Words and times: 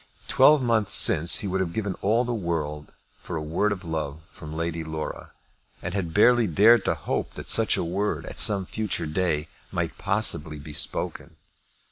Twelve 0.27 0.63
months 0.63 0.95
since 0.95 1.41
he 1.41 1.47
would 1.47 1.61
have 1.61 1.73
given 1.75 1.93
all 2.01 2.25
the 2.25 2.33
world 2.33 2.91
for 3.19 3.35
a 3.35 3.41
word 3.43 3.71
of 3.71 3.83
love 3.83 4.21
from 4.31 4.51
Lady 4.51 4.83
Laura, 4.83 5.29
and 5.79 5.93
had 5.93 6.11
barely 6.11 6.47
dared 6.47 6.83
to 6.85 6.95
hope 6.95 7.35
that 7.35 7.47
such 7.49 7.77
a 7.77 7.83
word, 7.83 8.25
at 8.25 8.39
some 8.39 8.65
future 8.65 9.05
day, 9.05 9.47
might 9.71 9.99
possibly 9.99 10.57
be 10.57 10.73
spoken. 10.73 11.35